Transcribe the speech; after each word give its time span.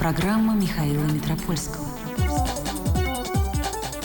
Программа 0.00 0.54
Михаила 0.54 1.04
Митропольского. 1.04 1.84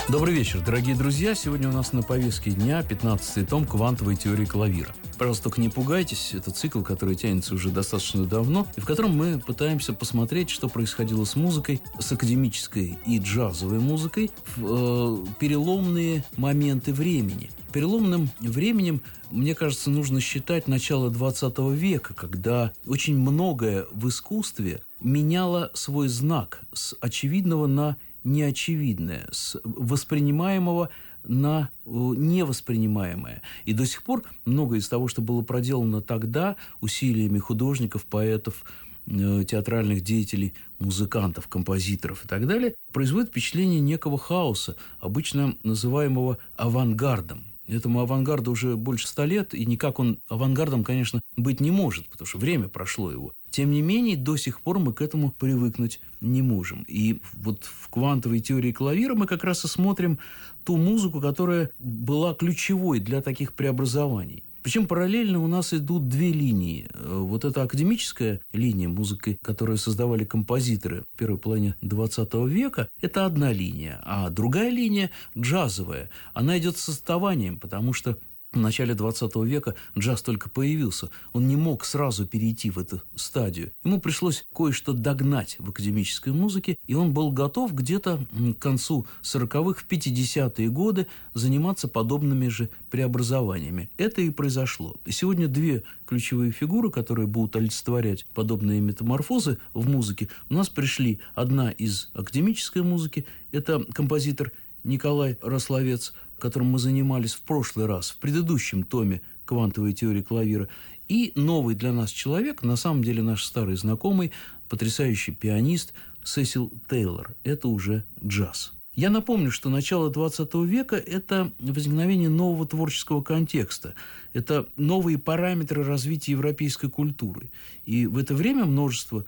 Добрый 0.10 0.36
вечер, 0.36 0.60
дорогие 0.60 0.94
друзья. 0.94 1.36
Сегодня 1.36 1.70
у 1.70 1.72
нас 1.72 1.94
на 1.94 2.04
повестке 2.04 2.52
дня 2.52 2.84
15 2.84 3.48
том 3.48 3.66
«Квантовой 3.66 4.18
теории 4.18 4.44
клавира». 4.44 4.94
Пожалуйста, 5.18 5.46
только 5.46 5.62
не 5.62 5.70
пугайтесь. 5.70 6.34
Это 6.34 6.52
цикл, 6.52 6.82
который 6.82 7.16
тянется 7.16 7.56
уже 7.56 7.70
достаточно 7.70 8.26
давно, 8.26 8.68
и 8.76 8.82
в 8.82 8.86
котором 8.86 9.16
мы 9.16 9.40
пытаемся 9.40 9.94
посмотреть, 9.94 10.50
что 10.50 10.68
происходило 10.68 11.24
с 11.24 11.38
музыкой, 11.38 11.82
с 11.98 12.12
академической 12.12 13.00
и 13.06 13.18
джазовой 13.18 13.80
музыкой 13.80 14.32
в 14.58 15.24
э, 15.24 15.28
переломные 15.40 16.26
моменты 16.36 16.92
времени. 16.92 17.52
Переломным 17.72 18.30
временем, 18.42 19.02
мне 19.32 19.56
кажется, 19.56 19.90
нужно 19.90 20.20
считать 20.20 20.68
начало 20.68 21.10
20 21.10 21.58
века, 21.72 22.14
когда 22.14 22.74
очень 22.86 23.18
многое 23.18 23.86
в 23.92 24.10
искусстве 24.10 24.82
меняло 25.06 25.70
свой 25.74 26.08
знак 26.08 26.62
с 26.74 26.96
очевидного 27.00 27.68
на 27.68 27.96
неочевидное, 28.24 29.28
с 29.32 29.58
воспринимаемого 29.64 30.90
на 31.24 31.70
э, 31.86 31.90
невоспринимаемое. 31.90 33.42
И 33.66 33.74
до 33.74 33.86
сих 33.86 34.04
пор 34.04 34.24
многое 34.46 34.80
из 34.80 34.90
того, 34.90 35.08
что 35.08 35.22
было 35.22 35.42
проделано 35.42 36.02
тогда 36.02 36.56
усилиями 36.82 37.38
художников, 37.38 38.06
поэтов, 38.06 38.64
э, 39.08 39.44
театральных 39.48 40.02
деятелей, 40.02 40.54
музыкантов, 40.80 41.48
композиторов 41.48 42.26
и 42.26 42.28
так 42.28 42.48
далее, 42.48 42.74
производит 42.92 43.30
впечатление 43.30 43.80
некого 43.80 44.18
хаоса, 44.18 44.76
обычно 45.00 45.56
называемого 45.64 46.40
авангардом. 46.58 47.44
Этому 47.68 48.02
авангарду 48.02 48.52
уже 48.52 48.76
больше 48.76 49.08
ста 49.08 49.26
лет, 49.26 49.56
и 49.56 49.66
никак 49.66 50.00
он 50.00 50.20
авангардом, 50.30 50.84
конечно, 50.84 51.22
быть 51.36 51.60
не 51.60 51.72
может, 51.72 52.08
потому 52.08 52.28
что 52.28 52.38
время 52.38 52.68
прошло 52.68 53.12
его. 53.12 53.34
Тем 53.56 53.72
не 53.72 53.82
менее, 53.82 54.18
до 54.18 54.36
сих 54.36 54.60
пор 54.60 54.80
мы 54.80 54.92
к 54.92 55.02
этому 55.02 55.32
привыкнуть 55.32 56.02
не 56.20 56.42
можем. 56.42 56.84
И 56.90 57.22
вот 57.32 57.64
в 57.64 57.88
квантовой 57.88 58.42
теории 58.42 58.74
клавира 58.74 59.16
мы 59.16 59.28
как 59.28 59.46
раз 59.46 59.64
и 59.64 59.70
смотрим 59.70 60.20
ту 60.66 60.76
музыку, 60.76 61.22
которая 61.22 61.70
была 61.80 62.34
ключевой 62.34 63.00
для 63.00 63.22
таких 63.22 63.54
преобразований. 63.54 64.44
Причем 64.62 64.88
параллельно 64.88 65.42
у 65.42 65.48
нас 65.48 65.74
идут 65.74 66.10
две 66.10 66.34
линии. 66.34 66.90
Вот 67.00 67.46
эта 67.46 67.64
академическая 67.64 68.42
линия 68.52 68.90
музыки, 68.90 69.40
которую 69.42 69.78
создавали 69.78 70.26
композиторы 70.26 71.06
в 71.14 71.18
первой 71.18 71.38
половине 71.38 71.76
20 71.82 72.34
века, 72.50 72.90
это 73.00 73.26
одна 73.26 73.54
линия. 73.54 74.02
А 74.04 74.30
другая 74.30 74.70
линия, 74.70 75.12
джазовая, 75.38 76.10
она 76.34 76.58
идет 76.58 76.76
с 76.76 76.90
отставанием, 76.90 77.58
потому 77.58 77.94
что 77.94 78.18
в 78.56 78.60
начале 78.60 78.96
20 78.96 79.36
века 79.36 79.76
джаз 79.98 80.22
только 80.22 80.50
появился. 80.50 81.10
Он 81.34 81.48
не 81.48 81.56
мог 81.56 81.86
сразу 81.86 82.26
перейти 82.26 82.70
в 82.72 82.80
эту 82.80 83.02
стадию. 83.16 83.72
Ему 83.84 84.00
пришлось 84.00 84.46
кое-что 84.56 84.94
догнать 84.94 85.58
в 85.60 85.70
академической 85.70 86.34
музыке, 86.34 86.78
и 86.88 86.96
он 86.96 87.14
был 87.14 87.32
готов 87.32 87.74
где-то 87.74 88.26
к 88.58 88.60
концу 88.60 89.06
40-х, 89.22 89.82
в 89.82 89.92
50-е 89.92 90.70
годы 90.70 91.08
заниматься 91.34 91.88
подобными 91.88 92.48
же 92.48 92.70
преобразованиями. 92.90 93.90
Это 93.98 94.22
и 94.22 94.30
произошло. 94.30 94.96
И 95.06 95.12
сегодня 95.12 95.48
две 95.48 95.84
ключевые 96.06 96.52
фигуры, 96.52 96.90
которые 96.92 97.28
будут 97.28 97.56
олицетворять 97.56 98.26
подобные 98.34 98.80
метаморфозы 98.80 99.58
в 99.74 99.90
музыке, 99.90 100.30
у 100.50 100.54
нас 100.54 100.70
пришли. 100.70 101.20
Одна 101.34 101.72
из 101.72 102.10
академической 102.14 102.84
музыки– 102.84 103.26
это 103.52 103.84
композитор 103.94 104.52
Николай 104.86 105.38
Рословец, 105.42 106.14
которым 106.40 106.70
мы 106.70 106.80
занимались 106.80 107.34
в 107.34 107.42
прошлый 107.42 107.88
раз, 107.88 108.12
в 108.12 108.18
предыдущем 108.18 108.84
томе 108.84 109.22
«Квантовой 109.46 109.94
теории 109.94 110.22
клавира», 110.22 110.70
и 111.08 111.34
новый 111.36 111.76
для 111.76 111.92
нас 111.92 112.12
человек, 112.12 112.64
на 112.64 112.76
самом 112.76 113.04
деле 113.04 113.22
наш 113.22 113.44
старый 113.44 113.76
знакомый, 113.76 114.32
потрясающий 114.70 115.34
пианист 115.34 115.94
Сесил 116.24 116.72
Тейлор. 116.90 117.36
Это 117.44 117.68
уже 117.68 118.04
джаз. 118.24 118.74
Я 118.96 119.10
напомню, 119.10 119.52
что 119.52 119.70
начало 119.70 120.10
20 120.10 120.54
века– 120.66 120.96
это 120.96 121.52
возникновение 121.60 122.30
нового 122.30 122.66
творческого 122.66 123.22
контекста. 123.22 123.94
Это 124.34 124.68
новые 124.78 125.18
параметры 125.18 125.84
развития 125.84 126.32
европейской 126.32 126.90
культуры. 126.90 127.50
И 127.86 128.08
в 128.08 128.18
это 128.18 128.34
время 128.34 128.66
множество 128.66 129.26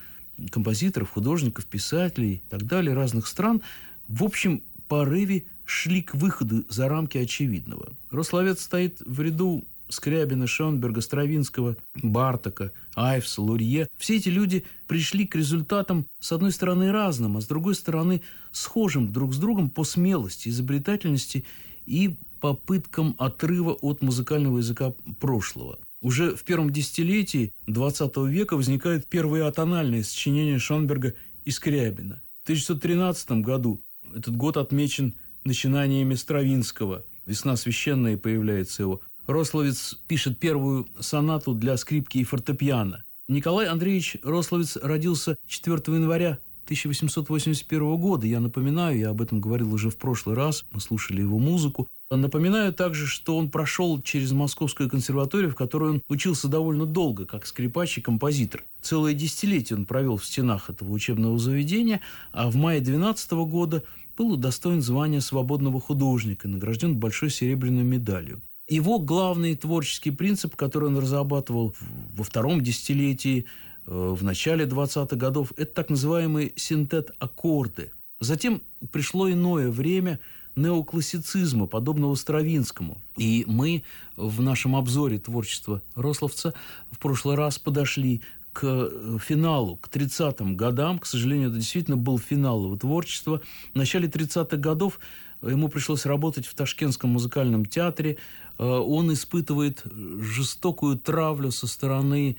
композиторов, 0.52 1.12
художников, 1.12 1.66
писателей 1.66 2.36
и 2.36 2.42
так 2.50 2.66
далее 2.66 2.94
разных 2.94 3.28
стран, 3.28 3.62
в 4.08 4.24
общем 4.24 4.64
порыве 4.88 5.46
шли 5.66 6.02
к 6.02 6.16
выходу 6.16 6.64
за 6.70 6.88
рамки 6.88 7.18
очевидного. 7.18 7.92
Рословец 8.10 8.62
стоит 8.62 9.02
в 9.06 9.22
ряду 9.22 9.66
Скрябина, 9.90 10.48
Шонберга, 10.48 11.02
Стравинского, 11.02 11.78
Бартака, 11.96 12.72
Айвса, 12.96 13.42
Лурье. 13.42 13.88
Все 13.98 14.18
эти 14.18 14.30
люди 14.30 14.66
пришли 14.88 15.26
к 15.26 15.36
результатам, 15.36 16.06
с 16.20 16.32
одной 16.32 16.52
стороны, 16.52 16.92
разным, 16.92 17.38
а 17.38 17.42
с 17.42 17.48
другой 17.48 17.76
стороны, 17.76 18.22
схожим 18.52 19.12
друг 19.12 19.34
с 19.34 19.38
другом 19.38 19.70
по 19.70 19.84
смелости, 19.84 20.50
изобретательности 20.50 21.46
и 21.86 22.16
попыткам 22.40 23.16
отрыва 23.18 23.74
от 23.74 24.02
музыкального 24.02 24.58
языка 24.58 24.94
прошлого. 25.20 25.80
Уже 26.02 26.36
в 26.36 26.44
первом 26.44 26.72
десятилетии 26.72 27.52
XX 27.68 28.30
века 28.30 28.56
возникают 28.56 29.08
первые 29.08 29.46
атональные 29.46 30.04
сочинения 30.04 30.60
Шонберга 30.60 31.14
и 31.46 31.52
Скрябина. 31.52 32.22
В 32.44 32.50
1913 32.50 33.32
году 33.42 33.82
этот 34.16 34.36
год 34.36 34.58
отмечен 34.58 35.14
начинаниями 35.44 36.16
Стравинского. 36.16 37.04
«Весна 37.26 37.56
священная» 37.56 38.18
появляется 38.18 38.84
его. 38.84 39.02
Рословец 39.28 39.98
пишет 40.08 40.40
первую 40.40 40.88
сонату 41.00 41.54
для 41.54 41.76
скрипки 41.78 42.20
и 42.20 42.24
фортепиано. 42.24 43.04
Николай 43.28 43.68
Андреевич 43.68 44.18
Рословец 44.24 44.78
родился 44.78 45.38
4 45.48 45.76
января 45.88 46.40
1881 46.66 47.98
года. 47.98 48.26
Я 48.26 48.40
напоминаю, 48.40 48.98
я 48.98 49.10
об 49.10 49.22
этом 49.22 49.42
говорил 49.42 49.74
уже 49.74 49.90
в 49.90 49.98
прошлый 49.98 50.36
раз, 50.36 50.66
мы 50.72 50.80
слушали 50.80 51.22
его 51.22 51.40
музыку. 51.40 51.88
Напоминаю 52.10 52.74
также, 52.74 53.06
что 53.06 53.36
он 53.38 53.50
прошел 53.50 54.02
через 54.02 54.32
Московскую 54.32 54.90
консерваторию, 54.90 55.52
в 55.52 55.56
которой 55.56 55.90
он 55.92 56.02
учился 56.08 56.48
довольно 56.48 56.86
долго, 56.86 57.26
как 57.26 57.46
скрипач 57.46 57.98
и 57.98 58.02
композитор. 58.02 58.64
Целое 58.82 59.14
десятилетие 59.14 59.78
он 59.78 59.86
провел 59.86 60.16
в 60.16 60.26
стенах 60.26 60.70
этого 60.70 60.90
учебного 60.92 61.38
заведения, 61.38 62.00
а 62.32 62.50
в 62.50 62.56
мае 62.56 62.80
12 62.80 63.32
года 63.50 63.84
был 64.18 64.32
удостоен 64.32 64.82
звания 64.82 65.20
свободного 65.20 65.82
художника, 65.82 66.48
награжден 66.48 66.96
большой 66.96 67.30
серебряной 67.30 67.84
медалью. 67.84 68.40
Его 68.70 69.00
главный 69.00 69.56
творческий 69.56 70.12
принцип, 70.12 70.56
который 70.56 70.88
он 70.88 70.98
разрабатывал 70.98 71.76
во 72.16 72.24
втором 72.24 72.62
десятилетии, 72.62 73.46
э, 73.86 74.16
в 74.18 74.24
начале 74.24 74.66
20-х 74.66 75.16
годов, 75.18 75.52
это 75.58 75.74
так 75.74 75.90
называемые 75.90 76.54
синтет-аккорды. 76.56 77.92
Затем 78.20 78.62
пришло 78.92 79.30
иное 79.30 79.70
время 79.70 80.20
неоклассицизма, 80.58 81.68
подобного 81.68 82.16
Стравинскому. 82.16 82.98
И 83.16 83.46
мы 83.48 83.84
в 84.16 84.42
нашем 84.42 84.76
обзоре 84.76 85.20
творчества 85.20 85.82
Рословца 85.96 86.54
в 86.92 87.00
прошлый 87.00 87.36
раз 87.36 87.60
подошли 87.60 88.22
к 88.54 88.64
э, 88.64 89.18
финалу, 89.24 89.78
к 89.78 89.88
30-м 89.88 90.58
годам. 90.58 91.00
К 91.00 91.06
сожалению, 91.06 91.50
это 91.50 91.58
действительно 91.58 91.98
был 91.98 92.18
финал 92.18 92.66
его 92.66 92.76
творчества. 92.76 93.42
В 93.74 93.78
начале 93.78 94.08
30-х 94.08 94.58
годов 94.58 95.00
ему 95.44 95.70
пришлось 95.70 96.06
работать 96.08 96.48
в 96.48 96.56
Ташкентском 96.56 97.12
музыкальном 97.12 97.68
театре. 97.68 98.18
Э, 98.58 98.66
он 98.66 99.14
испытывает 99.14 99.84
жестокую 99.86 100.98
травлю 100.98 101.52
со 101.52 101.68
стороны 101.68 102.36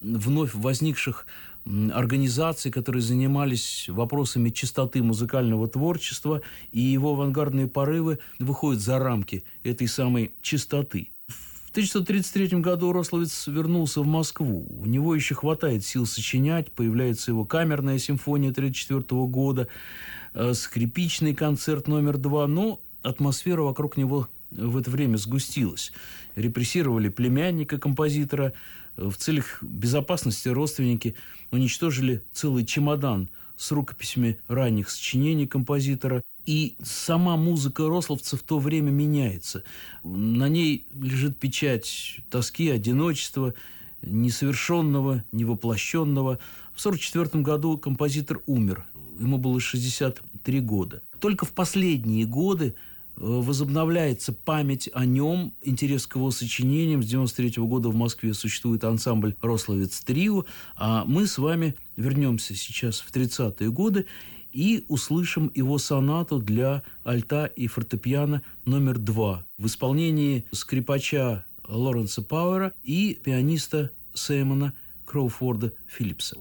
вновь 0.00 0.54
возникших 0.54 1.26
организаций, 1.66 2.70
которые 2.70 3.02
занимались 3.02 3.88
вопросами 3.88 4.50
чистоты 4.50 5.02
музыкального 5.02 5.68
творчества, 5.68 6.42
и 6.72 6.80
его 6.80 7.12
авангардные 7.12 7.68
порывы 7.68 8.18
выходят 8.38 8.80
за 8.80 8.98
рамки 8.98 9.44
этой 9.62 9.88
самой 9.88 10.32
чистоты. 10.42 11.08
В 11.28 11.72
1933 11.72 12.58
году 12.58 12.92
Рословец 12.92 13.46
вернулся 13.46 14.00
в 14.00 14.06
Москву. 14.06 14.66
У 14.80 14.86
него 14.86 15.14
еще 15.14 15.36
хватает 15.36 15.84
сил 15.84 16.04
сочинять. 16.04 16.72
Появляется 16.72 17.30
его 17.30 17.44
камерная 17.44 17.98
симфония 17.98 18.50
1934 18.50 19.26
года, 19.28 19.68
э, 20.34 20.52
скрипичный 20.52 21.32
концерт 21.32 21.86
номер 21.86 22.18
два. 22.18 22.48
Но 22.48 22.80
атмосфера 23.02 23.62
вокруг 23.62 23.96
него 23.96 24.26
в 24.50 24.76
это 24.78 24.90
время 24.90 25.16
сгустилась. 25.16 25.92
Репрессировали 26.34 27.08
племянника 27.08 27.78
композитора. 27.78 28.52
В 28.96 29.14
целях 29.16 29.62
безопасности 29.62 30.48
родственники 30.48 31.14
уничтожили 31.50 32.22
целый 32.32 32.64
чемодан 32.66 33.28
с 33.56 33.72
рукописями 33.72 34.38
ранних 34.48 34.90
сочинений 34.90 35.46
композитора. 35.46 36.22
И 36.46 36.76
сама 36.82 37.36
музыка 37.36 37.86
рословца 37.88 38.36
в 38.36 38.42
то 38.42 38.58
время 38.58 38.90
меняется. 38.90 39.62
На 40.02 40.48
ней 40.48 40.86
лежит 40.94 41.38
печать 41.38 42.20
тоски, 42.30 42.70
одиночества, 42.70 43.54
несовершенного, 44.02 45.22
невоплощенного. 45.32 46.38
В 46.74 46.80
1944 46.80 47.42
году 47.44 47.76
композитор 47.78 48.40
умер. 48.46 48.86
Ему 49.18 49.36
было 49.36 49.60
63 49.60 50.60
года. 50.60 51.02
Только 51.20 51.44
в 51.44 51.52
последние 51.52 52.24
годы 52.24 52.74
возобновляется 53.20 54.32
память 54.32 54.88
о 54.94 55.04
нем, 55.04 55.52
интерес 55.62 56.06
к 56.06 56.16
его 56.16 56.30
сочинениям. 56.30 57.02
С 57.02 57.06
93 57.06 57.62
года 57.62 57.90
в 57.90 57.94
Москве 57.94 58.34
существует 58.34 58.82
ансамбль 58.82 59.36
«Рословец 59.42 60.00
Трио», 60.00 60.46
а 60.76 61.04
мы 61.04 61.26
с 61.26 61.38
вами 61.38 61.76
вернемся 61.96 62.54
сейчас 62.54 63.00
в 63.00 63.12
30-е 63.12 63.70
годы 63.70 64.06
и 64.52 64.84
услышим 64.88 65.52
его 65.54 65.78
сонату 65.78 66.38
для 66.40 66.82
альта 67.04 67.44
и 67.44 67.66
фортепиано 67.68 68.42
номер 68.64 68.98
два 68.98 69.44
в 69.58 69.66
исполнении 69.66 70.44
скрипача 70.50 71.44
Лоренса 71.68 72.22
Пауэра 72.22 72.72
и 72.82 73.18
пианиста 73.22 73.90
Сеймона 74.14 74.72
Кроуфорда 75.04 75.72
Филлипса. 75.86 76.36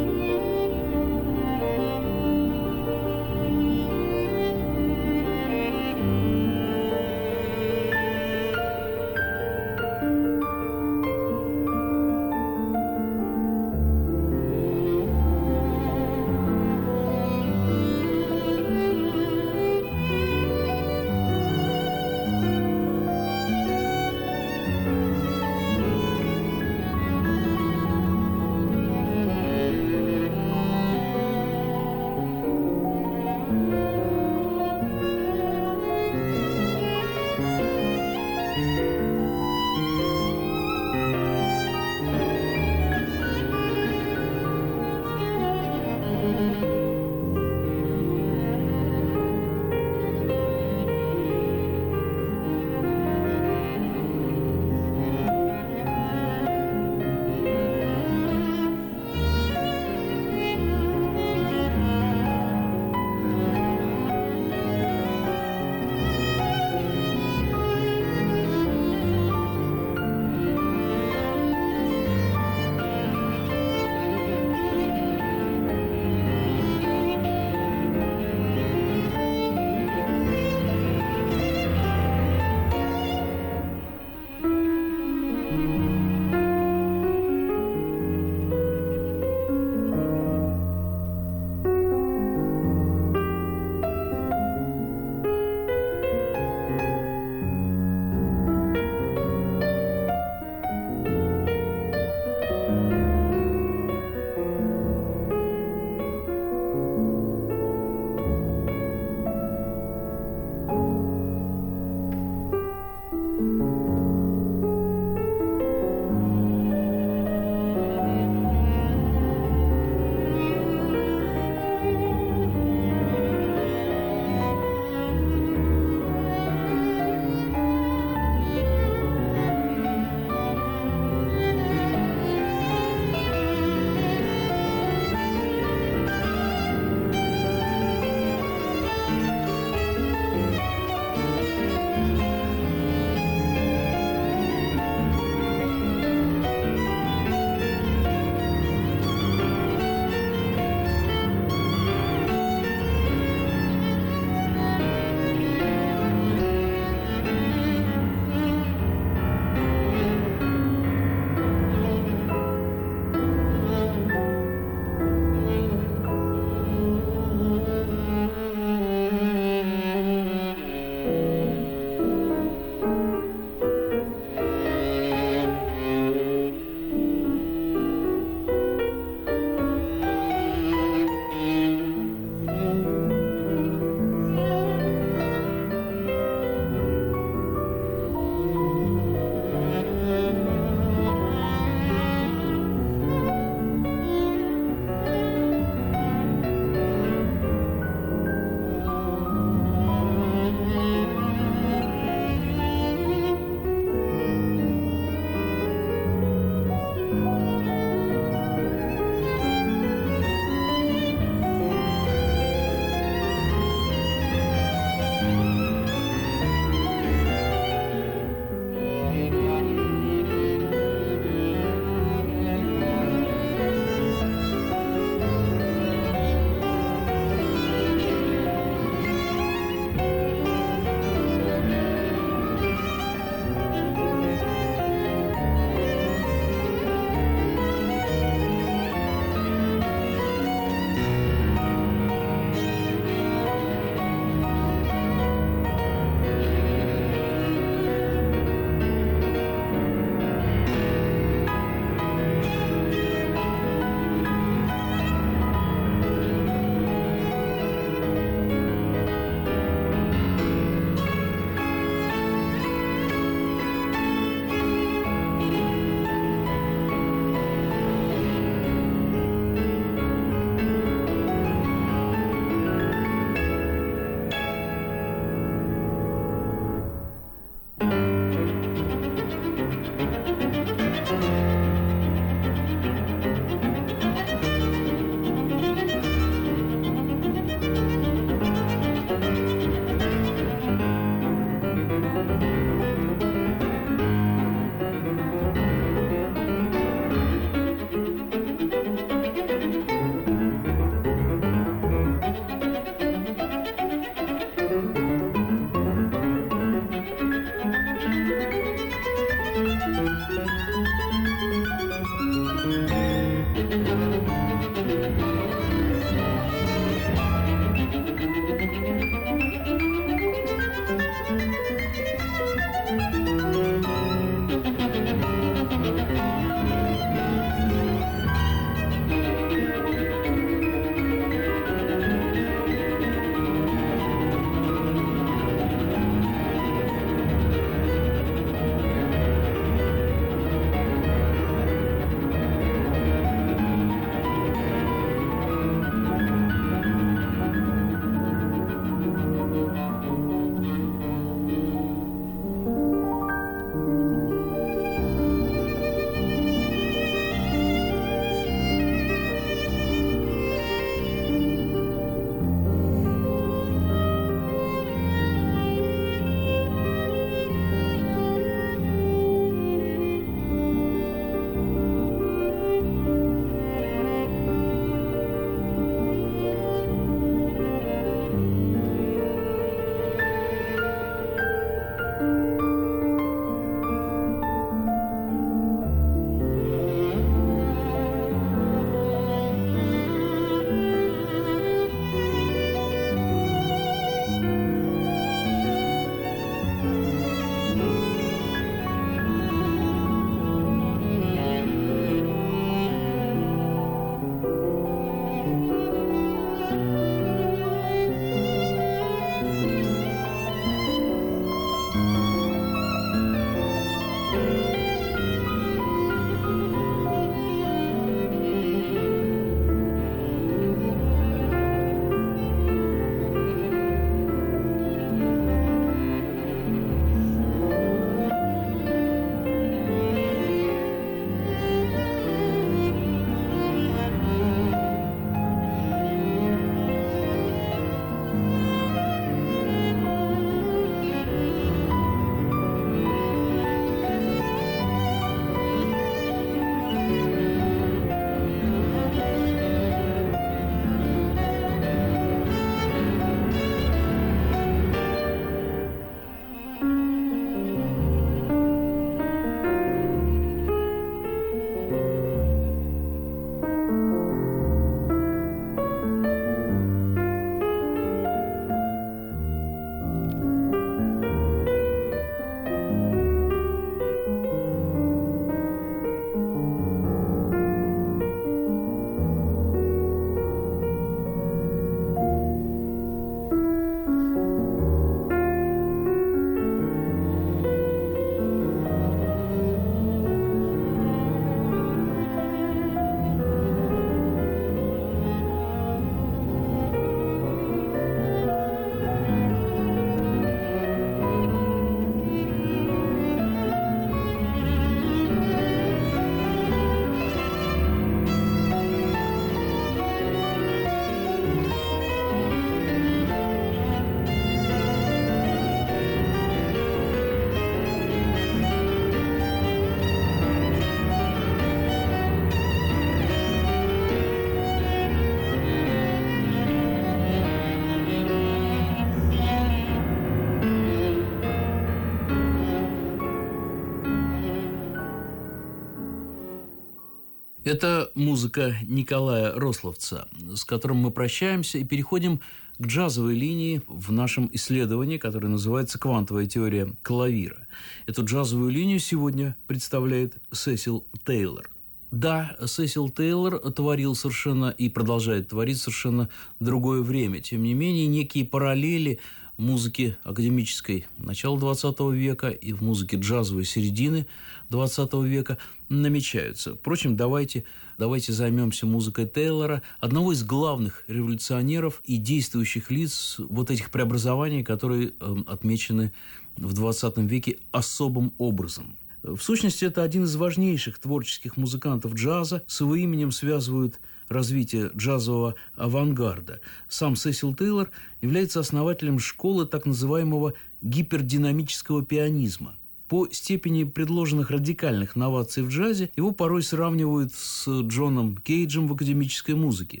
Это 537.64 538.10
музыка 538.16 538.74
Николая 538.88 539.54
Рословца, 539.54 540.26
с 540.52 540.64
которым 540.64 540.96
мы 540.96 541.12
прощаемся 541.12 541.78
и 541.78 541.84
переходим 541.84 542.40
к 542.78 542.86
джазовой 542.86 543.36
линии 543.36 543.82
в 543.86 544.10
нашем 544.10 544.50
исследовании, 544.52 545.16
которое 545.16 545.46
называется 545.46 545.96
«Квантовая 545.96 546.46
теория 546.46 546.92
клавира». 547.02 547.68
Эту 548.06 548.24
джазовую 548.24 548.72
линию 548.72 548.98
сегодня 548.98 549.54
представляет 549.68 550.34
Сесил 550.52 551.04
Тейлор. 551.24 551.70
Да, 552.10 552.56
Сесил 552.66 553.10
Тейлор 553.10 553.60
творил 553.70 554.16
совершенно 554.16 554.70
и 554.70 554.88
продолжает 554.88 555.50
творить 555.50 555.78
совершенно 555.78 556.28
другое 556.58 557.02
время. 557.02 557.40
Тем 557.40 557.62
не 557.62 557.74
менее, 557.74 558.08
некие 558.08 558.44
параллели 558.44 559.20
музыки 559.56 560.16
академической 560.24 561.06
начала 561.18 561.56
XX 561.56 562.12
века 562.12 562.48
и 562.48 562.72
в 562.72 562.82
музыке 562.82 563.16
джазовой 563.16 563.64
середины 563.64 564.26
XX 564.70 565.26
века 565.26 565.58
намечаются. 566.00 566.74
Впрочем, 566.74 567.16
давайте, 567.16 567.64
давайте 567.98 568.32
займемся 568.32 568.86
музыкой 568.86 569.28
Тейлора, 569.28 569.82
одного 570.00 570.32
из 570.32 570.42
главных 570.44 571.04
революционеров 571.08 572.00
и 572.04 572.16
действующих 572.16 572.90
лиц 572.90 573.36
вот 573.38 573.70
этих 573.70 573.90
преобразований, 573.90 574.64
которые 574.64 575.12
э, 575.20 575.36
отмечены 575.46 576.12
в 576.56 576.72
XX 576.72 577.26
веке 577.26 577.58
особым 577.70 578.32
образом. 578.38 578.96
В 579.22 579.40
сущности, 579.40 579.84
это 579.84 580.02
один 580.02 580.24
из 580.24 580.34
важнейших 580.34 580.98
творческих 580.98 581.56
музыкантов 581.56 582.14
джаза. 582.14 582.62
С 582.66 582.80
его 582.80 582.96
именем 582.96 583.30
связывают 583.30 584.00
развития 584.28 584.90
джазового 584.96 585.54
авангарда. 585.76 586.60
Сам 586.88 587.14
Сесил 587.14 587.54
Тейлор 587.54 587.90
является 588.20 588.60
основателем 588.60 589.20
школы 589.20 589.66
так 589.66 589.86
называемого 589.86 590.54
гипердинамического 590.82 592.04
пианизма. 592.04 592.74
По 593.12 593.28
степени 593.30 593.84
предложенных 593.84 594.50
радикальных 594.50 595.16
новаций 595.16 595.62
в 595.62 595.68
джазе 595.68 596.08
его 596.16 596.30
порой 596.30 596.62
сравнивают 596.62 597.34
с 597.34 597.68
Джоном 597.68 598.38
Кейджем 598.38 598.88
в 598.88 598.94
академической 598.94 599.54
музыке. 599.54 600.00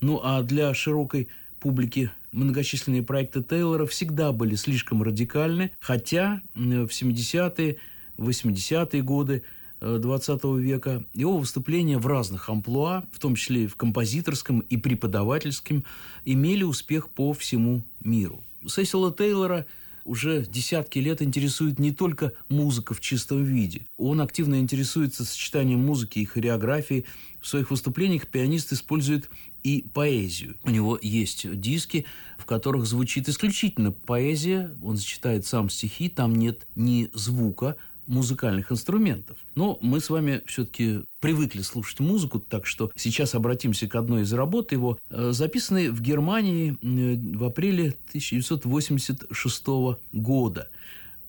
Ну 0.00 0.20
а 0.22 0.40
для 0.44 0.72
широкой 0.72 1.26
публики 1.58 2.12
многочисленные 2.30 3.02
проекты 3.02 3.42
Тейлора 3.42 3.86
всегда 3.86 4.30
были 4.30 4.54
слишком 4.54 5.02
радикальны, 5.02 5.72
хотя 5.80 6.42
в 6.54 6.60
70-е 6.60 7.76
80-е 8.18 9.02
годы 9.02 9.42
20 9.80 10.44
века. 10.60 11.02
Его 11.12 11.38
выступления 11.38 11.98
в 11.98 12.06
разных 12.06 12.48
амплуа, 12.48 13.02
в 13.10 13.18
том 13.18 13.34
числе 13.34 13.66
в 13.66 13.74
композиторском 13.74 14.60
и 14.60 14.76
преподавательском, 14.76 15.82
имели 16.24 16.62
успех 16.62 17.08
по 17.08 17.32
всему 17.32 17.82
миру. 18.04 18.44
Сесила 18.64 19.12
Тейлора 19.12 19.66
уже 20.04 20.44
десятки 20.44 20.98
лет 20.98 21.22
интересует 21.22 21.78
не 21.78 21.92
только 21.92 22.32
музыка 22.48 22.94
в 22.94 23.00
чистом 23.00 23.44
виде. 23.44 23.86
Он 23.96 24.20
активно 24.20 24.60
интересуется 24.60 25.24
сочетанием 25.24 25.80
музыки 25.80 26.18
и 26.18 26.24
хореографии. 26.24 27.04
В 27.40 27.46
своих 27.46 27.70
выступлениях 27.70 28.26
пианист 28.28 28.72
использует 28.72 29.30
и 29.62 29.84
поэзию. 29.94 30.56
У 30.62 30.70
него 30.70 30.98
есть 31.00 31.60
диски, 31.60 32.04
в 32.38 32.44
которых 32.44 32.86
звучит 32.86 33.28
исключительно 33.28 33.92
поэзия. 33.92 34.70
Он 34.82 34.96
зачитает 34.96 35.46
сам 35.46 35.70
стихи, 35.70 36.08
там 36.08 36.34
нет 36.34 36.66
ни 36.76 37.10
звука, 37.14 37.76
музыкальных 38.06 38.72
инструментов. 38.72 39.36
Но 39.54 39.78
мы 39.80 40.00
с 40.00 40.10
вами 40.10 40.42
все-таки 40.46 41.02
привыкли 41.20 41.62
слушать 41.62 42.00
музыку, 42.00 42.40
так 42.40 42.66
что 42.66 42.90
сейчас 42.96 43.34
обратимся 43.34 43.88
к 43.88 43.94
одной 43.94 44.22
из 44.22 44.32
работ 44.32 44.72
его, 44.72 44.98
э, 45.10 45.30
записанной 45.32 45.88
в 45.88 46.00
Германии 46.00 46.76
э, 46.82 47.36
в 47.36 47.44
апреле 47.44 47.94
1986 48.08 49.66
года. 50.12 50.68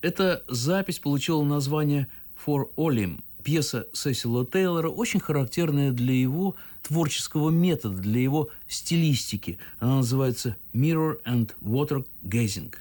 Эта 0.02 0.42
запись 0.48 0.98
получила 0.98 1.42
название 1.42 2.08
«For 2.44 2.66
Olim», 2.76 3.20
пьеса 3.46 3.86
Сесила 3.92 4.44
Тейлора, 4.44 4.88
очень 4.90 5.20
характерная 5.20 5.92
для 5.92 6.14
его 6.14 6.56
творческого 6.82 7.50
метода, 7.50 7.96
для 7.96 8.20
его 8.20 8.48
стилистики. 8.66 9.58
Она 9.78 9.96
называется 9.98 10.56
«Mirror 10.74 11.22
and 11.24 11.52
Water 11.62 12.04
Gazing». 12.24 12.74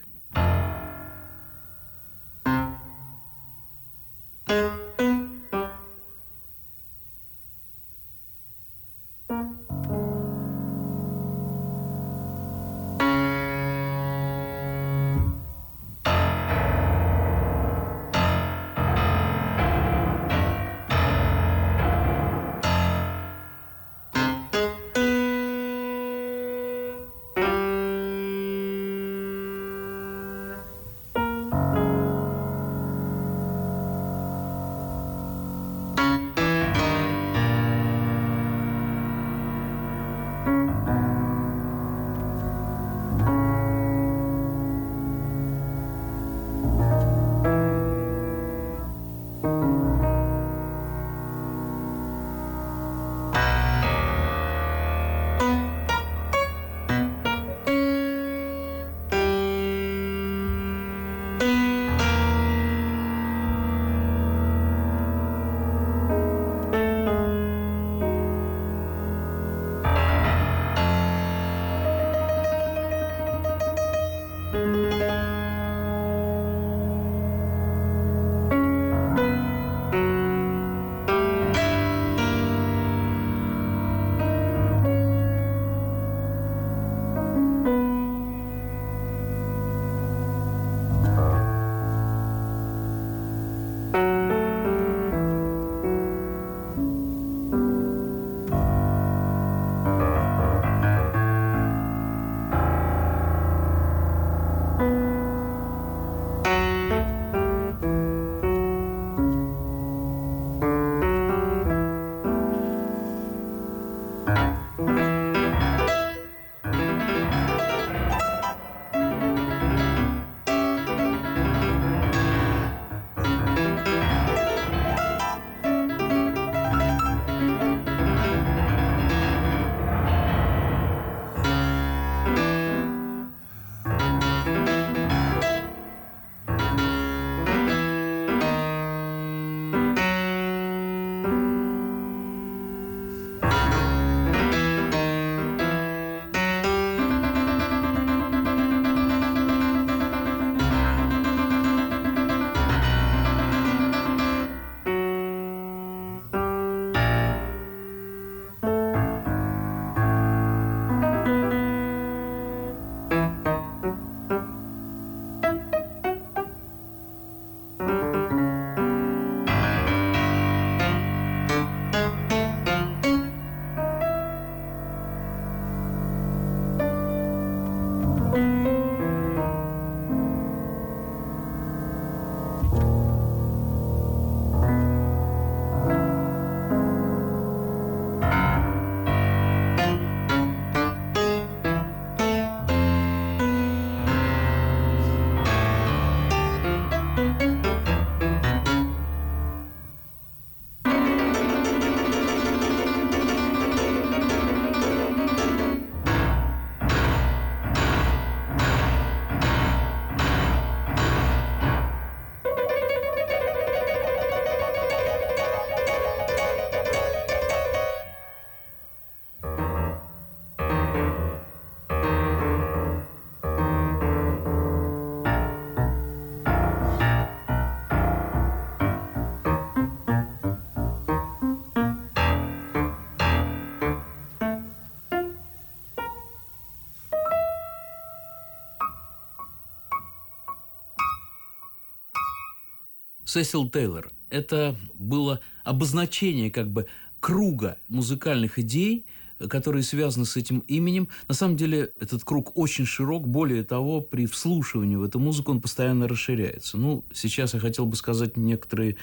Сесил 243.36 243.70
Тейлор. 243.70 244.12
Это 244.30 244.78
было 244.98 245.42
обозначение 245.66 246.50
как 246.50 246.70
бы 246.70 246.86
круга 247.20 247.78
музыкальных 247.90 248.60
идей, 248.60 249.06
которые 249.50 249.84
связаны 249.84 250.26
с 250.26 250.38
этим 250.38 250.60
именем. 250.60 251.10
На 251.28 251.34
самом 251.34 251.58
деле 251.58 251.92
этот 252.00 252.24
круг 252.24 252.58
очень 252.58 252.86
широк. 252.86 253.28
Более 253.28 253.66
того, 253.66 254.00
при 254.00 254.26
вслушивании 254.26 254.96
в 254.96 255.04
эту 255.04 255.20
музыку 255.20 255.52
он 255.52 255.60
постоянно 255.60 256.08
расширяется. 256.08 256.78
Ну, 256.78 257.04
сейчас 257.14 257.54
я 257.54 257.60
хотел 257.60 257.86
бы 257.86 257.98
сказать 257.98 258.38
некоторые 258.38 258.96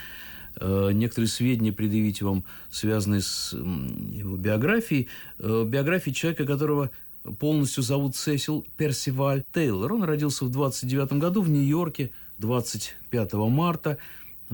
э, 0.57 0.93
некоторые 0.95 1.29
сведения 1.29 1.73
предъявить 1.75 2.23
вам, 2.23 2.45
связанные 2.71 3.21
с 3.21 3.53
его 3.53 4.39
биографией. 4.39 5.09
Э, 5.41 5.67
биографии 5.69 6.11
человека, 6.13 6.47
которого 6.47 6.91
полностью 7.39 7.83
зовут 7.83 8.17
Сесил 8.17 8.65
Персиваль 8.79 9.45
Тейлор. 9.53 9.93
Он 9.93 10.05
родился 10.05 10.47
в 10.47 10.51
29 10.51 11.13
году 11.15 11.43
в 11.43 11.51
Нью-Йорке 11.51 12.13
25 12.39 13.33
марта, 13.35 13.99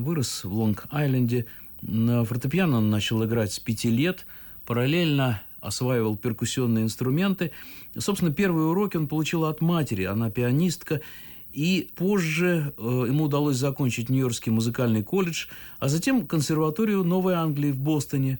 вырос 0.03 0.45
в 0.45 0.53
Лонг-Айленде. 0.53 1.47
На 1.83 2.25
фортепиано 2.25 2.79
он 2.79 2.91
начал 2.91 3.25
играть 3.25 3.53
с 3.53 3.59
пяти 3.59 3.91
лет, 3.91 4.27
параллельно 4.67 5.43
осваивал 5.61 6.17
перкуссионные 6.17 6.85
инструменты. 6.85 7.51
Собственно, 7.97 8.33
первые 8.33 8.69
уроки 8.69 8.97
он 8.97 9.09
получил 9.09 9.45
от 9.45 9.61
матери, 9.61 10.05
она 10.05 10.31
пианистка, 10.31 11.01
и 11.53 11.91
позже 11.97 12.73
э, 12.77 13.05
ему 13.09 13.25
удалось 13.25 13.57
закончить 13.57 14.09
Нью-Йоркский 14.09 14.53
музыкальный 14.53 15.03
колледж, 15.03 15.47
а 15.79 15.89
затем 15.89 16.27
консерваторию 16.27 17.03
Новой 17.05 17.35
Англии 17.35 17.73
в 17.73 17.79
Бостоне, 17.79 18.39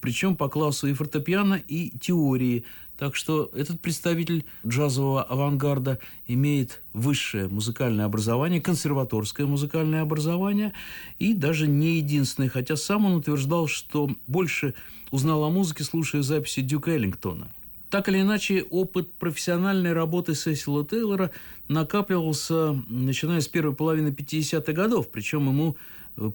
причем 0.00 0.36
по 0.36 0.48
классу 0.48 0.86
и 0.88 0.92
фортепиано, 0.92 1.54
и 1.68 1.90
теории. 1.98 2.64
Так 2.98 3.14
что 3.14 3.50
этот 3.54 3.80
представитель 3.80 4.46
джазового 4.66 5.22
авангарда 5.22 5.98
имеет 6.26 6.80
высшее 6.94 7.48
музыкальное 7.48 8.06
образование, 8.06 8.60
консерваторское 8.60 9.46
музыкальное 9.46 10.00
образование, 10.00 10.72
и 11.18 11.34
даже 11.34 11.66
не 11.66 11.98
единственное, 11.98 12.48
хотя 12.48 12.76
сам 12.76 13.04
он 13.04 13.16
утверждал, 13.16 13.66
что 13.66 14.10
больше 14.26 14.74
узнал 15.10 15.44
о 15.44 15.50
музыке, 15.50 15.84
слушая 15.84 16.22
записи 16.22 16.62
Дюка 16.62 16.92
Эллингтона. 16.92 17.48
Так 17.90 18.08
или 18.08 18.20
иначе, 18.20 18.64
опыт 18.70 19.12
профессиональной 19.12 19.92
работы 19.92 20.34
Сесила 20.34 20.84
Тейлора 20.84 21.30
накапливался, 21.68 22.82
начиная 22.88 23.40
с 23.40 23.48
первой 23.48 23.74
половины 23.74 24.08
50-х 24.08 24.72
годов, 24.72 25.08
причем 25.10 25.46
ему 25.48 25.76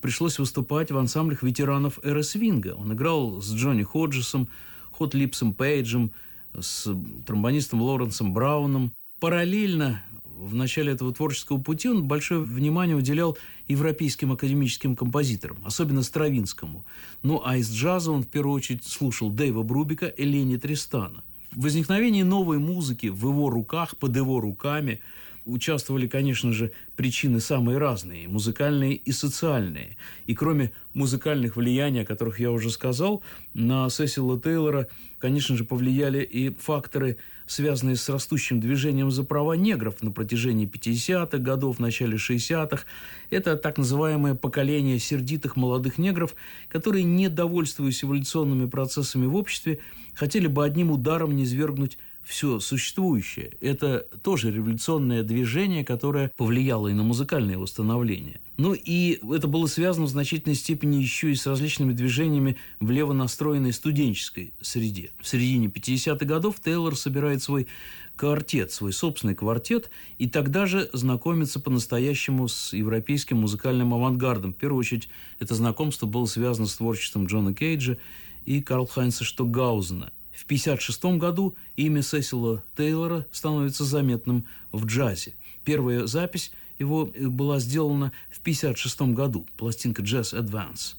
пришлось 0.01 0.39
выступать 0.39 0.91
в 0.91 0.97
ансамблях 0.97 1.43
ветеранов 1.43 1.99
эры 2.03 2.23
свинга. 2.23 2.75
Он 2.77 2.93
играл 2.93 3.41
с 3.41 3.53
Джонни 3.53 3.83
Ходжесом, 3.83 4.47
Хот 4.91 5.13
Липсом 5.13 5.53
Пейджем, 5.53 6.11
с 6.59 6.93
тромбонистом 7.25 7.81
Лоренсом 7.81 8.33
Брауном. 8.33 8.91
Параллельно 9.19 10.01
в 10.41 10.55
начале 10.55 10.93
этого 10.93 11.13
творческого 11.13 11.59
пути 11.59 11.87
он 11.87 12.05
большое 12.05 12.41
внимание 12.41 12.95
уделял 12.95 13.37
европейским 13.67 14.31
академическим 14.31 14.95
композиторам, 14.95 15.57
особенно 15.63 16.01
Стравинскому. 16.01 16.83
Ну 17.21 17.41
а 17.45 17.57
из 17.57 17.71
джаза 17.71 18.11
он 18.11 18.23
в 18.23 18.27
первую 18.27 18.55
очередь 18.55 18.83
слушал 18.85 19.29
Дэйва 19.29 19.63
Брубика 19.63 20.07
и 20.07 20.25
Лени 20.25 20.57
Тристана. 20.57 21.23
В 21.51 21.63
возникновении 21.63 22.23
новой 22.23 22.59
музыки 22.59 23.07
в 23.07 23.27
его 23.27 23.49
руках, 23.49 23.97
под 23.97 24.15
его 24.15 24.39
руками 24.39 24.99
участвовали, 25.45 26.07
конечно 26.07 26.53
же, 26.53 26.71
причины 26.95 27.39
самые 27.39 27.77
разные, 27.77 28.27
музыкальные 28.27 28.95
и 28.95 29.11
социальные. 29.11 29.97
И 30.27 30.35
кроме 30.35 30.71
музыкальных 30.93 31.55
влияний, 31.55 32.01
о 32.01 32.05
которых 32.05 32.39
я 32.39 32.51
уже 32.51 32.69
сказал, 32.69 33.23
на 33.53 33.89
Сесила 33.89 34.39
Тейлора, 34.39 34.87
конечно 35.19 35.55
же, 35.55 35.63
повлияли 35.63 36.23
и 36.23 36.49
факторы, 36.49 37.17
связанные 37.47 37.97
с 37.97 38.07
растущим 38.07 38.61
движением 38.61 39.11
за 39.11 39.23
права 39.23 39.53
негров 39.53 40.01
на 40.01 40.11
протяжении 40.11 40.69
50-х 40.69 41.37
годов, 41.39 41.79
начале 41.79 42.17
60-х. 42.17 42.83
Это 43.29 43.57
так 43.57 43.77
называемое 43.77 44.35
поколение 44.35 44.99
сердитых 44.99 45.57
молодых 45.57 45.97
негров, 45.97 46.35
которые, 46.69 47.03
не 47.03 47.29
довольствуясь 47.29 48.03
эволюционными 48.03 48.69
процессами 48.69 49.25
в 49.25 49.35
обществе, 49.35 49.79
хотели 50.13 50.47
бы 50.47 50.63
одним 50.63 50.91
ударом 50.91 51.35
низвергнуть 51.35 51.97
все 52.31 52.61
существующее. 52.61 53.51
Это 53.59 54.07
тоже 54.23 54.51
революционное 54.51 55.21
движение, 55.21 55.83
которое 55.83 56.31
повлияло 56.37 56.87
и 56.87 56.93
на 56.93 57.03
музыкальное 57.03 57.57
восстановление. 57.57 58.39
Ну 58.55 58.73
и 58.73 59.19
это 59.35 59.49
было 59.49 59.67
связано 59.67 60.05
в 60.05 60.09
значительной 60.09 60.55
степени 60.55 60.95
еще 60.95 61.31
и 61.31 61.35
с 61.35 61.45
различными 61.45 61.91
движениями 61.91 62.55
в 62.79 62.89
лево 62.89 63.11
настроенной 63.11 63.73
студенческой 63.73 64.53
среде. 64.61 65.11
В 65.19 65.27
середине 65.27 65.67
50-х 65.67 66.25
годов 66.25 66.61
Тейлор 66.61 66.95
собирает 66.95 67.43
свой 67.43 67.67
квартет, 68.15 68.71
свой 68.71 68.93
собственный 68.93 69.35
квартет, 69.35 69.89
и 70.17 70.29
тогда 70.29 70.67
же 70.67 70.89
знакомится 70.93 71.59
по-настоящему 71.59 72.47
с 72.47 72.71
европейским 72.71 73.39
музыкальным 73.39 73.93
авангардом. 73.93 74.53
В 74.53 74.57
первую 74.57 74.79
очередь, 74.79 75.09
это 75.39 75.53
знакомство 75.53 76.05
было 76.05 76.25
связано 76.27 76.67
с 76.67 76.75
творчеством 76.75 77.25
Джона 77.25 77.53
Кейджа 77.53 77.97
и 78.45 78.61
Карл 78.61 78.87
Хайнса 78.87 79.25
Штокгаузена– 79.25 80.13
в 80.41 80.45
1956 80.45 81.19
году 81.19 81.55
имя 81.75 82.01
Сесила 82.01 82.63
Тейлора 82.75 83.27
становится 83.31 83.85
заметным 83.85 84.45
в 84.71 84.87
джазе. 84.87 85.35
Первая 85.63 86.07
запись 86.07 86.51
его 86.79 87.11
э, 87.13 87.27
была 87.27 87.59
сделана 87.59 88.11
в 88.31 88.39
1956 88.39 89.13
году, 89.13 89.45
пластинка 89.55 90.01
«Jazz 90.01 90.33
Advance». 90.33 90.95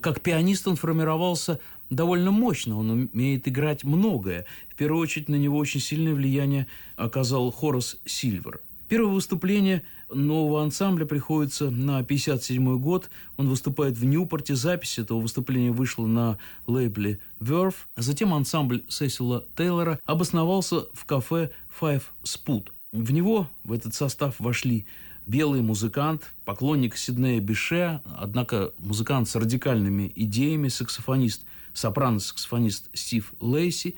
Как 0.00 0.20
пианист 0.20 0.68
он 0.68 0.76
формировался 0.76 1.58
довольно 1.90 2.30
мощно, 2.30 2.78
он 2.78 3.08
умеет 3.12 3.48
играть 3.48 3.82
многое. 3.82 4.46
В 4.68 4.76
первую 4.76 5.02
очередь 5.02 5.28
на 5.28 5.34
него 5.34 5.58
очень 5.58 5.80
сильное 5.80 6.14
влияние 6.14 6.68
оказал 6.94 7.50
Хорас 7.50 7.96
Сильвер. 8.04 8.60
Первое 8.88 9.12
выступление 9.12 9.82
нового 10.12 10.62
ансамбля 10.62 11.04
приходится 11.04 11.70
на 11.70 12.02
57 12.02 12.78
год. 12.78 13.10
Он 13.36 13.48
выступает 13.48 13.96
в 13.96 14.04
Ньюпорте. 14.04 14.54
Запись 14.54 14.98
этого 14.98 15.20
выступления 15.20 15.72
вышла 15.72 16.06
на 16.06 16.38
лейбле 16.66 17.18
Verve. 17.40 17.74
Затем 17.96 18.34
ансамбль 18.34 18.84
Сесила 18.88 19.44
Тейлора 19.56 19.98
обосновался 20.04 20.86
в 20.92 21.04
кафе 21.04 21.50
Five 21.80 22.02
Sput. 22.24 22.68
В 22.92 23.12
него, 23.12 23.48
в 23.64 23.72
этот 23.72 23.94
состав, 23.94 24.36
вошли 24.38 24.86
белый 25.26 25.60
музыкант, 25.60 26.32
поклонник 26.44 26.96
Сиднея 26.96 27.40
Бише, 27.40 28.00
однако 28.04 28.72
музыкант 28.78 29.28
с 29.28 29.36
радикальными 29.36 30.12
идеями, 30.14 30.68
саксофонист, 30.68 31.42
сопрано-саксофонист 31.74 32.88
Стив 32.94 33.34
Лейси 33.40 33.96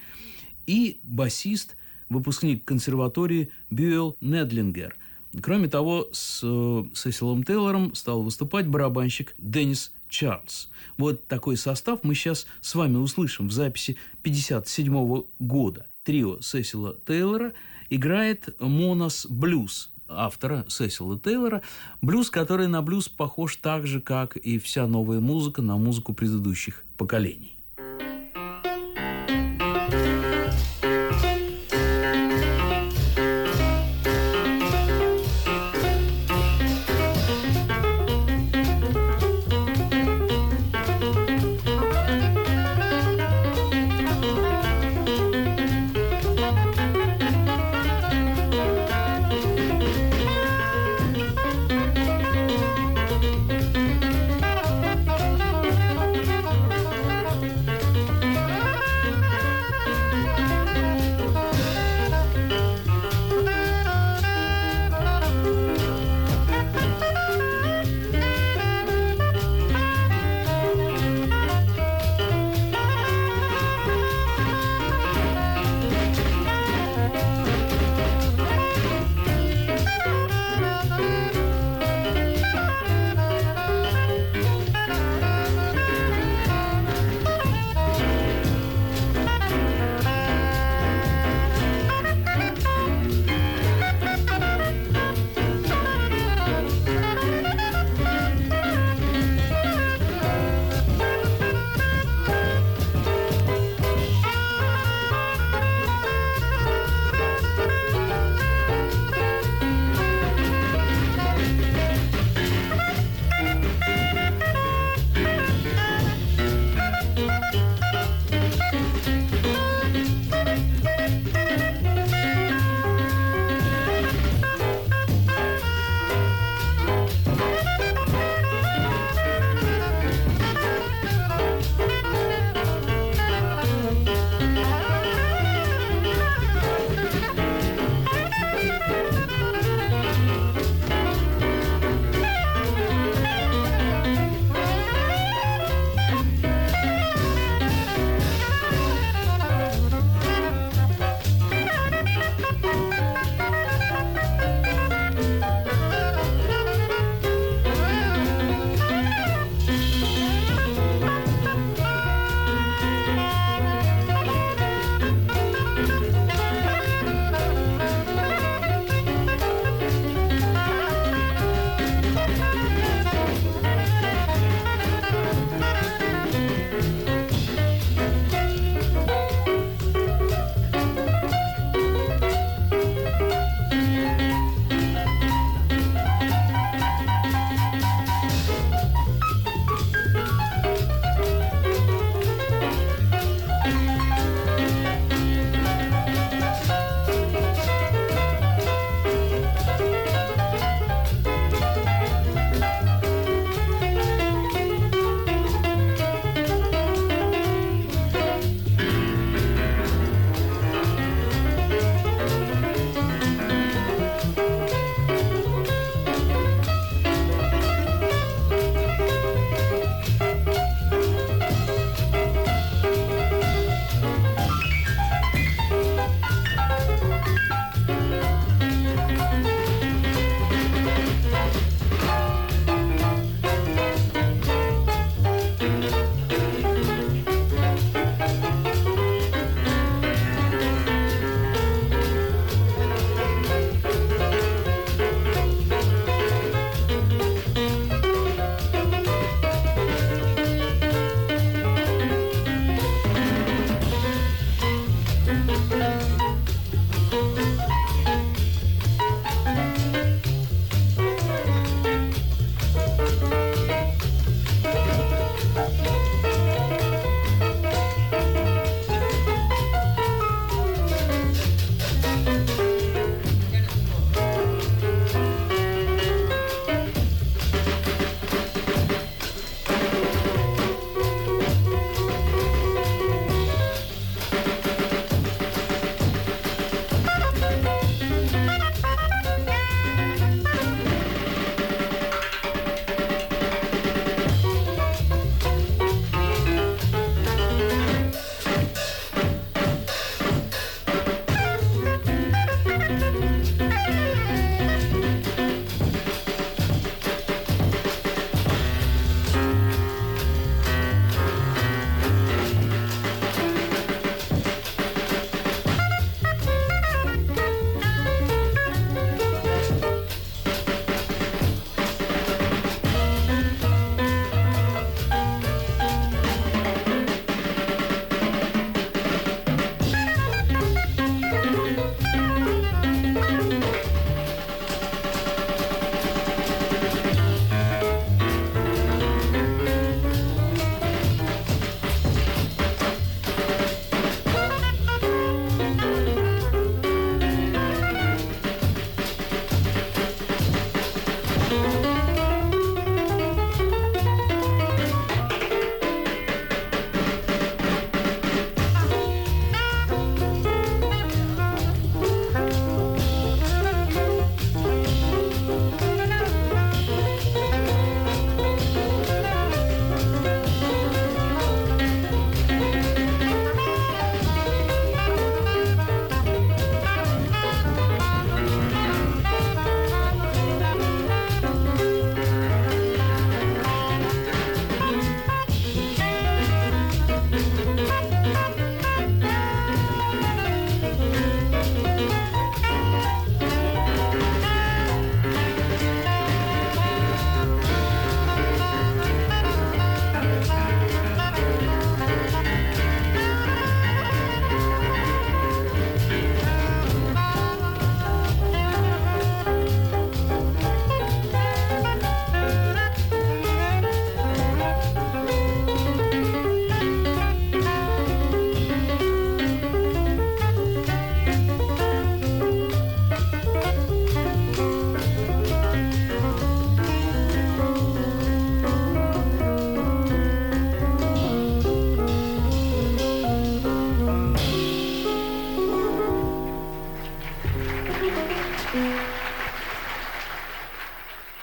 и 0.66 0.98
басист– 1.04 1.76
выпускник 2.08 2.64
консерватории 2.64 3.50
Бюэлл 3.70 4.16
Недлингер. 4.20 4.96
Кроме 5.42 5.68
того, 5.68 6.08
с 6.12 6.40
Сесилом 6.94 7.44
Тейлором 7.44 7.94
стал 7.94 8.22
выступать 8.22 8.66
барабанщик 8.66 9.34
Деннис 9.38 9.92
Чарльз. 10.08 10.70
Вот 10.96 11.26
такой 11.26 11.56
состав 11.56 12.00
мы 12.02 12.14
сейчас 12.14 12.46
с 12.60 12.74
вами 12.74 12.96
услышим 12.96 13.48
в 13.48 13.52
записи 13.52 13.96
1957 14.22 15.24
года. 15.38 15.86
Трио 16.02 16.40
Сесила 16.40 16.96
Тейлора 17.06 17.52
играет 17.90 18.58
«Монос 18.60 19.26
Блюз», 19.28 19.90
автора 20.08 20.64
Сесила 20.68 21.18
Тейлора, 21.18 21.62
блюз, 22.00 22.30
который 22.30 22.66
на 22.66 22.80
блюз 22.80 23.10
похож 23.10 23.56
так 23.56 23.86
же, 23.86 24.00
как 24.00 24.36
и 24.36 24.58
вся 24.58 24.86
новая 24.86 25.20
музыка 25.20 25.60
на 25.60 25.76
музыку 25.76 26.14
предыдущих 26.14 26.84
поколений. 26.96 27.57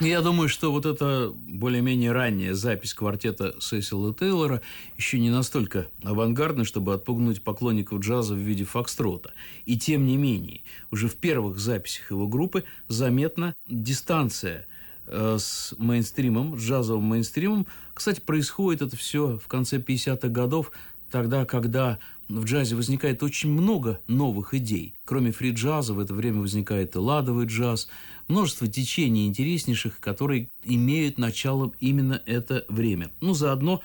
Я 0.06 0.22
думаю, 0.22 0.50
что 0.50 0.72
вот 0.72 0.86
эта 0.86 1.34
более-менее 1.34 2.12
ранняя 2.12 2.54
запись 2.54 2.94
квартета 2.94 3.56
Сесила 3.60 4.14
Тейлора 4.14 4.62
еще 4.98 5.20
не 5.20 5.32
настолько 5.32 5.88
авангардна, 6.04 6.64
чтобы 6.64 6.94
отпугнуть 6.94 7.42
поклонников 7.42 8.02
джаза 8.02 8.36
в 8.36 8.38
виде 8.38 8.66
фокстрота. 8.66 9.32
И 9.66 9.80
тем 9.80 10.06
не 10.06 10.16
менее, 10.16 10.62
уже 10.92 11.08
в 11.08 11.16
первых 11.16 11.58
записях 11.58 12.12
его 12.12 12.28
группы 12.28 12.66
заметна 12.88 13.56
дистанция 13.68 14.68
э, 15.08 15.38
с 15.40 15.74
мейнстримом, 15.80 16.60
с 16.60 16.62
джазовым 16.62 17.06
мейнстримом. 17.06 17.66
Кстати, 17.96 18.20
происходит 18.20 18.84
это 18.84 18.96
все 18.96 19.40
в 19.40 19.48
конце 19.48 19.78
50-х 19.78 20.28
годов, 20.28 20.72
тогда, 21.16 21.46
когда 21.46 21.98
в 22.28 22.44
джазе 22.44 22.76
возникает 22.76 23.24
очень 23.24 23.50
много 23.50 24.02
новых 24.06 24.54
идей. 24.54 24.96
Кроме 25.06 25.32
фри-джаза 25.32 25.94
в 25.94 26.00
это 26.02 26.14
время 26.14 26.42
возникает 26.42 26.94
и 26.96 27.00
ладовый 27.00 27.46
джаз, 27.46 27.88
множество 28.28 28.68
течений 28.68 29.26
интереснейших, 29.26 30.02
которые 30.02 30.50
имеют 30.66 31.18
начало 31.18 31.72
именно 31.80 32.22
это 32.26 32.66
время. 32.68 33.12
Ну, 33.22 33.34
заодно 33.34 33.80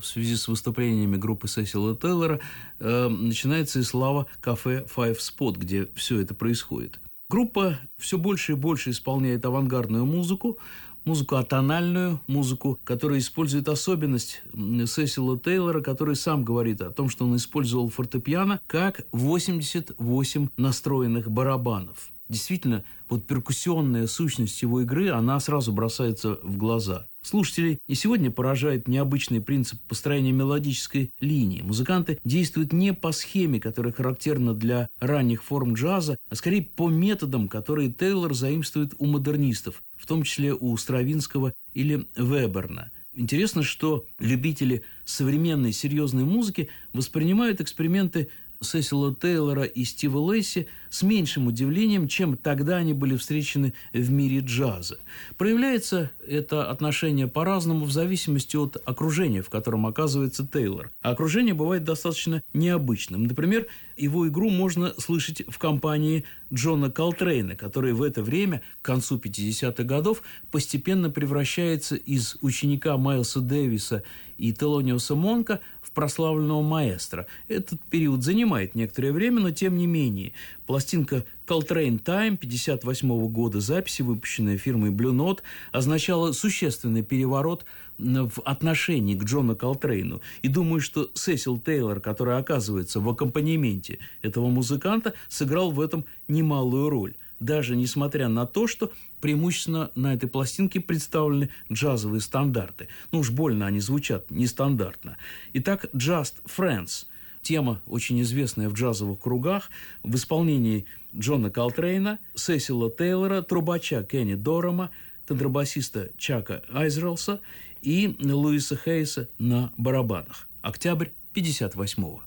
в 0.00 0.06
связи 0.06 0.36
с 0.36 0.46
выступлениями 0.46 1.16
группы 1.16 1.48
Сесила 1.48 1.96
Тейлора 1.96 2.38
э, 2.78 3.08
начинается 3.08 3.80
и 3.80 3.82
слава 3.82 4.28
кафе 4.40 4.86
Five 4.94 5.18
Spot, 5.18 5.58
где 5.58 5.88
все 5.96 6.20
это 6.20 6.32
происходит. 6.34 7.00
Группа 7.28 7.80
все 7.98 8.18
больше 8.18 8.52
и 8.52 8.54
больше 8.54 8.90
исполняет 8.90 9.44
авангардную 9.44 10.06
музыку, 10.06 10.58
музыку 11.04 11.36
атональную, 11.36 12.20
музыку, 12.26 12.78
которая 12.84 13.18
использует 13.18 13.68
особенность 13.68 14.42
Сесила 14.86 15.38
Тейлора, 15.38 15.80
который 15.80 16.16
сам 16.16 16.44
говорит 16.44 16.80
о 16.80 16.90
том, 16.90 17.08
что 17.08 17.24
он 17.24 17.36
использовал 17.36 17.88
фортепиано 17.88 18.60
как 18.66 19.06
88 19.12 20.48
настроенных 20.56 21.30
барабанов. 21.30 22.10
Действительно, 22.28 22.84
вот 23.08 23.26
перкуссионная 23.26 24.06
сущность 24.06 24.60
его 24.60 24.82
игры, 24.82 25.08
она 25.08 25.40
сразу 25.40 25.72
бросается 25.72 26.38
в 26.42 26.58
глаза. 26.58 27.06
Слушателей 27.22 27.78
и 27.86 27.94
сегодня 27.94 28.30
поражает 28.30 28.86
необычный 28.86 29.40
принцип 29.40 29.80
построения 29.88 30.32
мелодической 30.32 31.10
линии. 31.20 31.62
Музыканты 31.62 32.18
действуют 32.24 32.72
не 32.72 32.92
по 32.92 33.12
схеме, 33.12 33.60
которая 33.60 33.92
характерна 33.92 34.54
для 34.54 34.88
ранних 35.00 35.42
форм 35.42 35.74
джаза, 35.74 36.16
а 36.28 36.34
скорее 36.34 36.62
по 36.62 36.88
методам, 36.88 37.48
которые 37.48 37.90
Тейлор 37.90 38.34
заимствует 38.34 38.92
у 38.98 39.06
модернистов, 39.06 39.82
в 39.98 40.06
том 40.06 40.22
числе 40.22 40.54
у 40.54 40.76
Стравинского 40.76 41.52
или 41.74 42.06
Веберна. 42.16 42.90
Интересно, 43.14 43.62
что 43.62 44.06
любители 44.18 44.82
современной 45.04 45.72
серьезной 45.72 46.24
музыки 46.24 46.68
воспринимают 46.92 47.60
эксперименты 47.60 48.28
Сесила 48.62 49.14
Тейлора 49.14 49.64
и 49.64 49.84
Стива 49.84 50.18
Лейси 50.18 50.68
с 50.90 51.02
меньшим 51.02 51.46
удивлением, 51.46 52.08
чем 52.08 52.36
тогда 52.36 52.76
они 52.76 52.92
были 52.92 53.16
встречены 53.16 53.74
в 53.92 54.10
мире 54.10 54.40
джаза. 54.40 54.98
Проявляется 55.36 56.10
это 56.26 56.70
отношение 56.70 57.28
по-разному 57.28 57.84
в 57.84 57.92
зависимости 57.92 58.56
от 58.56 58.76
окружения, 58.84 59.42
в 59.42 59.50
котором 59.50 59.86
оказывается 59.86 60.46
Тейлор. 60.46 60.90
А 61.02 61.10
окружение 61.10 61.54
бывает 61.54 61.84
достаточно 61.84 62.42
необычным. 62.52 63.24
Например, 63.24 63.66
его 63.96 64.28
игру 64.28 64.50
можно 64.50 64.94
слышать 64.98 65.42
в 65.48 65.58
компании 65.58 66.24
Джона 66.52 66.90
Колтрейна, 66.90 67.56
который 67.56 67.92
в 67.92 68.02
это 68.02 68.22
время, 68.22 68.62
к 68.80 68.84
концу 68.84 69.16
50-х 69.18 69.82
годов, 69.84 70.22
постепенно 70.50 71.10
превращается 71.10 71.96
из 71.96 72.36
ученика 72.40 72.96
Майлса 72.96 73.40
Дэвиса 73.40 74.02
и 74.38 74.52
Телониуса 74.52 75.14
Монка 75.14 75.60
в 75.82 75.90
прославленного 75.90 76.62
маэстро. 76.62 77.26
Этот 77.48 77.82
период 77.90 78.22
занимает 78.22 78.74
некоторое 78.74 79.12
время, 79.12 79.40
но 79.40 79.50
тем 79.50 79.76
не 79.76 79.86
менее. 79.86 80.32
Пластинка 80.78 81.24
Coltrane 81.44 82.00
Time 82.00 82.36
58 82.36 83.28
года 83.30 83.58
записи, 83.58 84.02
выпущенная 84.02 84.58
фирмой 84.58 84.90
Blue 84.90 85.12
Note, 85.12 85.40
означала 85.72 86.30
существенный 86.30 87.02
переворот 87.02 87.64
в 87.98 88.40
отношении 88.44 89.16
к 89.16 89.24
Джону 89.24 89.56
Колтрейну. 89.56 90.20
И 90.42 90.46
думаю, 90.46 90.80
что 90.80 91.10
Сесил 91.14 91.58
Тейлор, 91.58 91.98
который 91.98 92.38
оказывается 92.38 93.00
в 93.00 93.08
аккомпанементе 93.08 93.98
этого 94.22 94.50
музыканта, 94.50 95.14
сыграл 95.28 95.72
в 95.72 95.80
этом 95.80 96.04
немалую 96.28 96.88
роль 96.88 97.14
даже 97.40 97.76
несмотря 97.76 98.26
на 98.28 98.46
то, 98.46 98.66
что 98.66 98.90
преимущественно 99.20 99.92
на 99.94 100.12
этой 100.12 100.28
пластинке 100.28 100.80
представлены 100.80 101.50
джазовые 101.72 102.20
стандарты. 102.20 102.88
Ну 103.12 103.20
уж 103.20 103.30
больно 103.30 103.66
они 103.66 103.78
звучат 103.78 104.28
нестандартно. 104.28 105.16
Итак, 105.52 105.86
Just 105.94 106.34
Friends– 106.46 107.06
тема, 107.42 107.80
очень 107.86 108.20
известная 108.22 108.68
в 108.68 108.74
джазовых 108.74 109.20
кругах, 109.20 109.70
в 110.02 110.14
исполнении 110.14 110.86
Джона 111.16 111.50
Колтрейна, 111.50 112.18
Сесила 112.34 112.90
Тейлора, 112.90 113.42
трубача 113.42 114.02
Кенни 114.02 114.34
Дорома, 114.34 114.90
контрабасиста 115.26 116.10
Чака 116.16 116.62
Айзрелса 116.72 117.40
и 117.82 118.16
Луиса 118.20 118.76
Хейса 118.76 119.28
на 119.38 119.72
барабанах. 119.76 120.48
Октябрь 120.62 121.08
58 121.34 122.02
-го. 122.04 122.20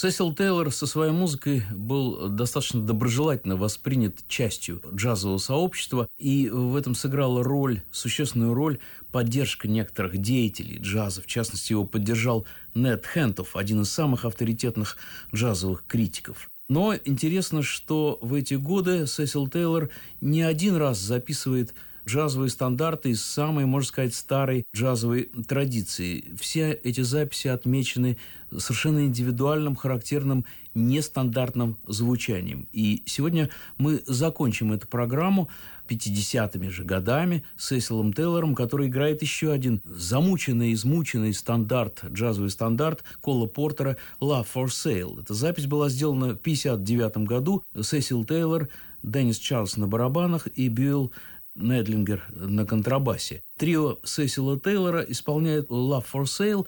Сесил 0.00 0.32
Тейлор 0.32 0.70
со 0.70 0.86
своей 0.86 1.10
музыкой 1.10 1.64
был 1.72 2.28
достаточно 2.28 2.80
доброжелательно 2.80 3.56
воспринят 3.56 4.14
частью 4.28 4.80
джазового 4.94 5.38
сообщества, 5.38 6.06
и 6.16 6.48
в 6.48 6.76
этом 6.76 6.94
сыграла 6.94 7.42
роль, 7.42 7.82
существенную 7.90 8.54
роль 8.54 8.78
поддержка 9.10 9.66
некоторых 9.66 10.16
деятелей 10.18 10.78
джаза. 10.78 11.20
В 11.20 11.26
частности, 11.26 11.72
его 11.72 11.84
поддержал 11.84 12.46
Нед 12.76 13.06
Хентов, 13.12 13.56
один 13.56 13.82
из 13.82 13.90
самых 13.90 14.24
авторитетных 14.24 14.98
джазовых 15.34 15.82
критиков. 15.88 16.48
Но 16.68 16.94
интересно, 16.94 17.64
что 17.64 18.20
в 18.22 18.34
эти 18.34 18.54
годы 18.54 19.04
Сесил 19.08 19.48
Тейлор 19.48 19.90
не 20.20 20.42
один 20.42 20.76
раз 20.76 21.00
записывает 21.00 21.74
джазовые 22.08 22.48
стандарты 22.48 23.10
из 23.10 23.22
самой, 23.22 23.66
можно 23.66 23.86
сказать, 23.86 24.14
старой 24.14 24.66
джазовой 24.74 25.30
традиции. 25.46 26.24
Все 26.40 26.72
эти 26.72 27.02
записи 27.02 27.48
отмечены 27.48 28.16
совершенно 28.50 29.04
индивидуальным, 29.04 29.76
характерным, 29.76 30.46
нестандартным 30.74 31.76
звучанием. 31.86 32.66
И 32.72 33.02
сегодня 33.04 33.50
мы 33.76 34.02
закончим 34.06 34.72
эту 34.72 34.88
программу 34.88 35.50
50-ми 35.88 36.70
же 36.70 36.84
годами 36.84 37.44
с 37.58 37.72
Эсилом 37.72 38.14
Тейлором, 38.14 38.54
который 38.54 38.88
играет 38.88 39.20
еще 39.20 39.52
один 39.52 39.82
замученный, 39.84 40.72
измученный 40.72 41.34
стандарт, 41.34 42.04
джазовый 42.10 42.50
стандарт 42.50 43.04
Кола 43.20 43.46
Портера 43.46 43.98
«Love 44.20 44.46
for 44.54 44.66
Sale». 44.66 45.20
Эта 45.20 45.34
запись 45.34 45.66
была 45.66 45.90
сделана 45.90 46.34
в 46.34 46.38
59 46.38 47.18
году. 47.18 47.62
Сесил 47.82 48.24
Тейлор, 48.24 48.68
Деннис 49.02 49.38
Чарльз 49.38 49.76
на 49.76 49.86
барабанах 49.86 50.46
и 50.54 50.68
Бьюэлл 50.68 51.12
Недлингер 51.58 52.24
на 52.34 52.64
контрабасе. 52.64 53.42
Трио 53.56 53.98
Сесила 54.04 54.58
Тейлора 54.58 55.02
исполняет 55.02 55.68
«Love 55.68 56.04
for 56.12 56.24
Sale», 56.24 56.66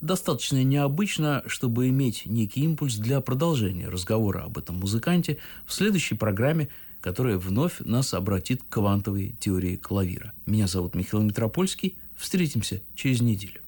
достаточно 0.00 0.62
необычно, 0.62 1.42
чтобы 1.46 1.88
иметь 1.88 2.24
некий 2.26 2.62
импульс 2.62 2.96
для 2.96 3.20
продолжения 3.20 3.88
разговора 3.88 4.44
об 4.44 4.58
этом 4.58 4.76
музыканте 4.76 5.38
в 5.66 5.72
следующей 5.72 6.14
программе, 6.14 6.68
которая 7.00 7.36
вновь 7.36 7.80
нас 7.80 8.14
обратит 8.14 8.62
к 8.62 8.68
квантовой 8.68 9.34
теории 9.40 9.76
клавира. 9.76 10.32
Меня 10.46 10.66
зовут 10.66 10.94
Михаил 10.94 11.22
Митропольский. 11.24 11.96
Встретимся 12.16 12.80
через 12.96 13.20
неделю. 13.20 13.60